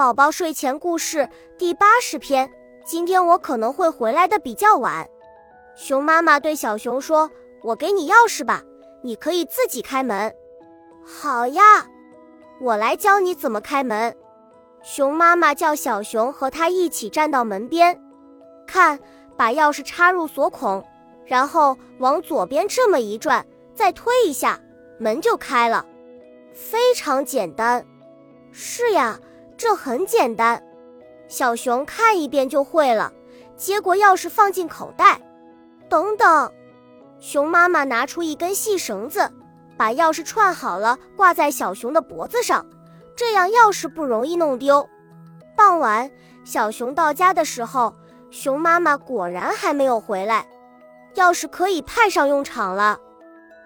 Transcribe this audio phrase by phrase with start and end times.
[0.00, 1.28] 宝宝睡前故事
[1.58, 2.50] 第八十篇。
[2.86, 5.06] 今天我可能会回来的比较晚。
[5.76, 7.30] 熊妈妈对小熊说
[7.62, 8.62] ：“我给你钥匙吧，
[9.02, 10.34] 你可以自己开门。”
[11.04, 11.86] 好呀，
[12.62, 14.16] 我来教你怎么开门。
[14.82, 18.00] 熊妈妈叫小熊和他一起站到门边，
[18.66, 18.98] 看，
[19.36, 20.82] 把钥匙插入锁孔，
[21.26, 24.58] 然后往左边这么一转，再推一下，
[24.98, 25.84] 门就开了。
[26.54, 27.84] 非常简单。
[28.50, 29.20] 是呀。
[29.60, 30.62] 这很简单，
[31.28, 33.12] 小熊看一遍就会了。
[33.58, 35.20] 接过钥匙放进口袋，
[35.86, 36.50] 等等，
[37.18, 39.30] 熊妈妈拿出一根细绳子，
[39.76, 42.64] 把钥匙串好了，挂在小熊的脖子上，
[43.14, 44.88] 这样钥匙不容易弄丢。
[45.54, 46.10] 傍晚，
[46.42, 47.94] 小熊到家的时候，
[48.30, 50.48] 熊妈妈果然还没有回来，
[51.16, 52.98] 钥匙可以派上用场了。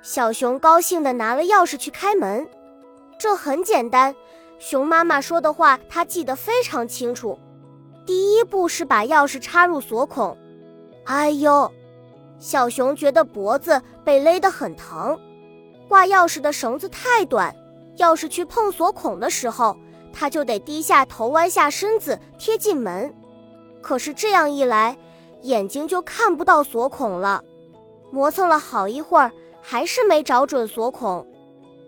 [0.00, 2.48] 小熊高兴地拿了钥匙去开门，
[3.18, 4.16] 这很简单。
[4.62, 7.36] 熊妈妈说的话，他记得非常清楚。
[8.06, 10.38] 第一步是把钥匙插入锁孔。
[11.02, 11.68] 哎呦，
[12.38, 15.18] 小熊觉得脖子被勒得很疼。
[15.88, 17.52] 挂钥匙的绳子太短，
[17.98, 19.76] 钥匙去碰锁孔的时候，
[20.12, 23.12] 他就得低下头，弯下身子贴近门。
[23.80, 24.96] 可是这样一来，
[25.40, 27.42] 眼睛就看不到锁孔了。
[28.12, 31.26] 磨蹭了好一会儿，还是没找准锁孔。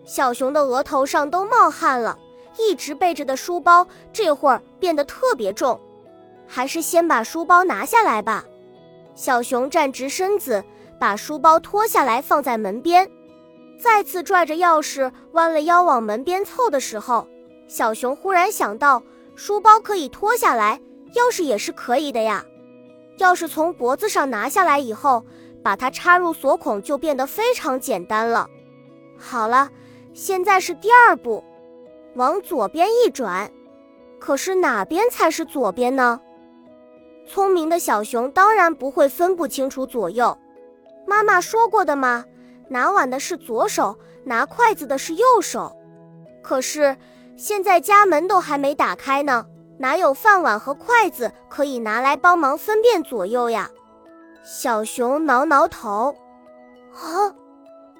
[0.03, 2.19] 小熊的额头上都冒汗了。
[2.57, 5.79] 一直背着的书包这会儿变得特别重，
[6.47, 8.45] 还是先把书包拿下来吧。
[9.13, 10.63] 小熊站直身子，
[10.99, 13.09] 把书包脱下来放在门边，
[13.79, 17.27] 再次拽着钥匙弯了腰往门边凑的时候，
[17.67, 19.01] 小熊忽然想到，
[19.35, 20.79] 书包可以脱下来，
[21.13, 22.43] 钥匙也是可以的呀。
[23.19, 25.25] 钥匙从脖子上拿下来以后，
[25.63, 28.49] 把它插入锁孔就变得非常简单了。
[29.17, 29.69] 好了，
[30.13, 31.41] 现在是第二步。
[32.15, 33.51] 往左边一转，
[34.19, 36.19] 可是哪边才是左边呢？
[37.27, 40.37] 聪明的小熊当然不会分不清楚左右。
[41.05, 42.25] 妈妈说过的嘛？
[42.69, 45.75] 拿碗的是左手，拿筷子的是右手。
[46.41, 46.95] 可是
[47.35, 49.45] 现在家门都还没打开呢，
[49.77, 53.69] 哪有饭碗和筷子可以拿来帮忙分辨左右呀？
[54.43, 56.15] 小熊挠挠头，
[56.93, 57.33] 啊，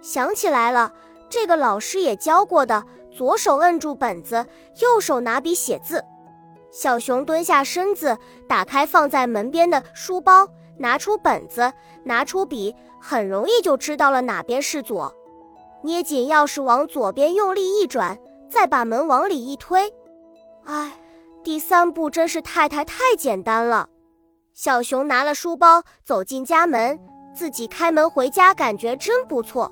[0.01, 0.93] 想起来了，
[1.29, 2.83] 这个老师也教过的。
[3.15, 4.45] 左手摁住本子，
[4.81, 6.03] 右手拿笔写字。
[6.69, 8.17] 小熊蹲下身子，
[8.49, 10.45] 打开放在门边的书包，
[10.77, 11.71] 拿出本子，
[12.03, 15.15] 拿出笔，很容易就知道了哪边是左。
[15.83, 19.93] 捏紧钥匙，往左边用力一转，再把门往里一推。
[20.65, 20.99] 哎，
[21.41, 23.87] 第三步真是太太太简单了。
[24.53, 26.99] 小熊拿了书包走进家门，
[27.33, 29.71] 自己开门回家，感觉真不错。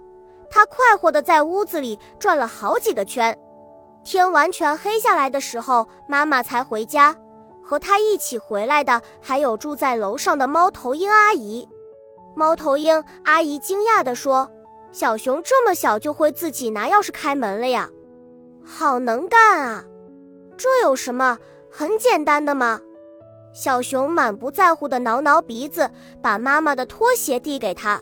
[0.54, 3.36] 他快活地在屋子里转了好几个圈，
[4.04, 7.16] 天完全黑下来的时候，妈妈才回家。
[7.64, 11.68] 和他一起回来的还有住在楼上的猫头鹰阿姨。
[12.36, 14.48] 猫头鹰阿姨惊讶地说
[14.94, 17.90] ：“小熊这么小就会自己拿钥匙开门了呀，
[18.64, 19.84] 好能干啊！
[20.56, 21.40] 这有什么？
[21.72, 22.80] 很简单的嘛。”
[23.56, 25.90] 小熊满不在乎地挠挠鼻子，
[26.22, 28.00] 把妈妈的拖鞋递给他。